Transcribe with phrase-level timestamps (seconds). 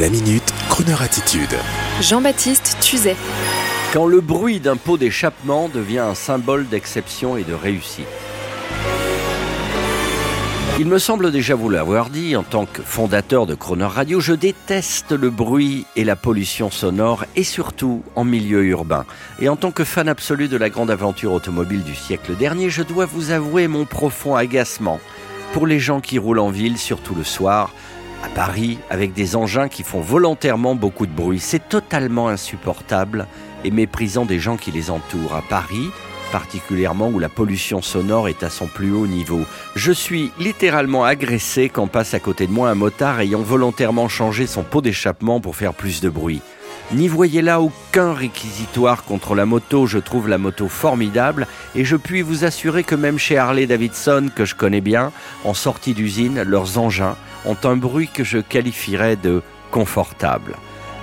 [0.00, 1.54] La minute, Kroneur attitude.
[2.00, 3.14] Jean-Baptiste Tuzet.
[3.92, 8.06] Quand le bruit d'un pot d'échappement devient un symbole d'exception et de réussite.
[10.78, 14.32] Il me semble déjà vous l'avoir dit, en tant que fondateur de Croner Radio, je
[14.32, 19.04] déteste le bruit et la pollution sonore, et surtout en milieu urbain.
[19.40, 22.82] Et en tant que fan absolu de la grande aventure automobile du siècle dernier, je
[22.82, 25.00] dois vous avouer mon profond agacement
[25.52, 27.74] pour les gens qui roulent en ville, surtout le soir,
[28.22, 31.40] à Paris avec des engins qui font volontairement beaucoup de bruit.
[31.40, 33.26] C'est totalement insupportable
[33.64, 35.34] et méprisant des gens qui les entourent.
[35.34, 35.90] À Paris,
[36.32, 39.42] particulièrement où la pollution sonore est à son plus haut niveau.
[39.76, 44.46] Je suis littéralement agressé quand passe à côté de moi un motard ayant volontairement changé
[44.46, 46.40] son pot d'échappement pour faire plus de bruit.
[46.90, 51.96] N'y voyez là aucun réquisitoire contre la moto, je trouve la moto formidable et je
[51.96, 55.10] puis vous assurer que même chez Harley Davidson, que je connais bien,
[55.44, 60.54] en sortie d'usine, leurs engins ont un bruit que je qualifierais de confortable.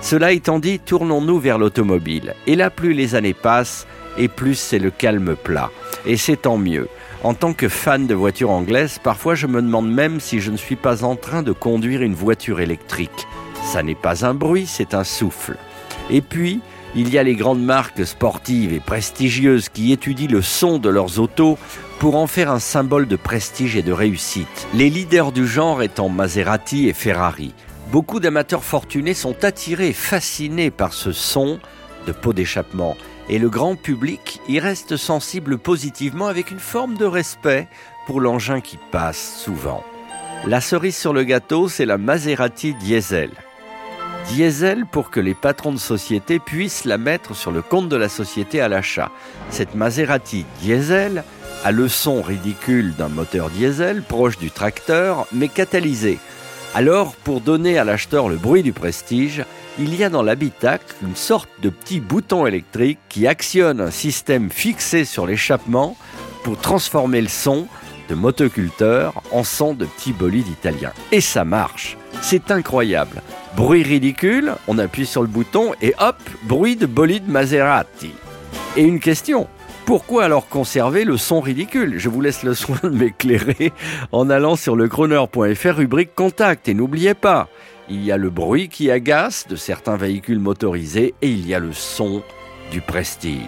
[0.00, 2.34] Cela étant dit, tournons-nous vers l'automobile.
[2.46, 3.86] Et là, plus les années passent,
[4.18, 5.70] et plus c'est le calme plat.
[6.04, 6.88] Et c'est tant mieux.
[7.22, 10.56] En tant que fan de voitures anglaises, parfois je me demande même si je ne
[10.56, 13.26] suis pas en train de conduire une voiture électrique.
[13.64, 15.56] Ça n'est pas un bruit, c'est un souffle.
[16.10, 16.60] Et puis,
[16.94, 21.18] il y a les grandes marques sportives et prestigieuses qui étudient le son de leurs
[21.18, 21.58] autos
[21.98, 24.68] pour en faire un symbole de prestige et de réussite.
[24.74, 27.54] Les leaders du genre étant Maserati et Ferrari.
[27.90, 31.58] Beaucoup d'amateurs fortunés sont attirés fascinés par ce son
[32.06, 32.96] de pot d'échappement
[33.28, 37.68] et le grand public y reste sensible positivement avec une forme de respect
[38.06, 39.82] pour l'engin qui passe souvent.
[40.46, 43.30] La cerise sur le gâteau, c'est la Maserati Diesel
[44.28, 48.08] diesel pour que les patrons de société puissent la mettre sur le compte de la
[48.08, 49.10] société à l'achat.
[49.50, 51.24] Cette Maserati diesel
[51.64, 56.18] a le son ridicule d'un moteur diesel proche du tracteur mais catalysé.
[56.74, 59.44] Alors, pour donner à l'acheteur le bruit du prestige,
[59.78, 64.50] il y a dans l'habitacle une sorte de petit bouton électrique qui actionne un système
[64.50, 65.96] fixé sur l'échappement
[66.44, 67.66] pour transformer le son
[68.08, 70.92] de motoculteur en son de petit bolide italien.
[71.12, 71.96] Et ça marche.
[72.22, 73.22] C'est incroyable.
[73.56, 78.12] Bruit ridicule, on appuie sur le bouton et hop, bruit de bolide Maserati.
[78.76, 79.48] Et une question,
[79.86, 81.94] pourquoi alors conserver le son ridicule?
[81.98, 83.72] Je vous laisse le soin de m'éclairer
[84.12, 86.68] en allant sur le rubrique contact.
[86.68, 87.48] Et n'oubliez pas,
[87.88, 91.60] il y a le bruit qui agace de certains véhicules motorisés et il y a
[91.60, 92.22] le son
[92.72, 93.38] du prestige.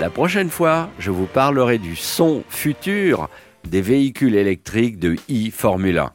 [0.00, 3.28] La prochaine fois, je vous parlerai du son futur
[3.64, 6.14] des véhicules électriques de e-Formula.